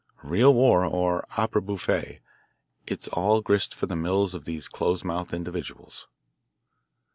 [0.23, 2.21] Real war or opera bouffe, it
[3.01, 6.07] is all grist for the mills of these close mouthed individuals.